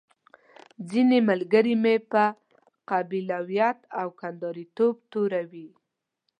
[0.89, 2.23] ځينې ملګري مې په
[2.89, 5.69] قبيلويت او کنداريتوب توروي.